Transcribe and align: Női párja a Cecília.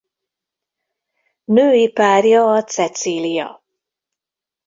Női 1.43 1.91
párja 1.91 2.45
a 2.53 2.63
Cecília. 2.63 3.63